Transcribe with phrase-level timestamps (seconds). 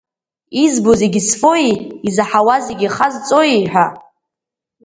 [0.63, 1.69] Избо зегьы зфои,
[2.07, 3.87] изаҳауа зегьы хазҵои ҳәа…